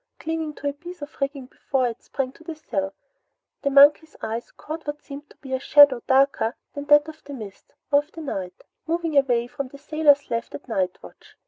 Clinging 0.17 0.55
to 0.55 0.67
a 0.67 0.73
piece 0.73 1.03
of 1.03 1.15
rigging 1.21 1.45
before 1.45 1.85
it 1.87 2.01
sprang 2.01 2.31
to 2.31 2.43
the 2.43 2.55
sill, 2.55 2.91
the 3.61 3.69
monkey's 3.69 4.15
eyes 4.23 4.49
caught 4.49 4.87
what 4.87 5.03
seemed 5.03 5.29
to 5.29 5.37
be 5.37 5.53
a 5.53 5.59
shadow 5.59 6.01
darker 6.07 6.55
than 6.73 6.85
that 6.85 7.07
of 7.07 7.23
the 7.23 7.33
mist 7.35 7.75
or 7.91 7.99
of 7.99 8.11
the 8.13 8.21
night, 8.21 8.63
moving 8.87 9.15
away 9.15 9.45
from 9.45 9.67
the 9.67 9.77
sailor 9.77 10.15
left 10.31 10.55
at 10.55 10.67
night 10.67 10.97
watch. 11.03 11.37